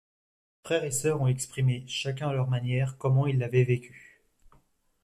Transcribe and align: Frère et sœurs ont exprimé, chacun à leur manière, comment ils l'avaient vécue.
Frère 0.63 0.83
et 0.83 0.89
sœurs 0.89 1.21
ont 1.21 1.27
exprimé, 1.27 1.83
chacun 1.87 2.29
à 2.29 2.33
leur 2.33 2.49
manière, 2.49 2.97
comment 2.97 3.27
ils 3.27 3.37
l'avaient 3.37 3.63
vécue. 3.63 4.19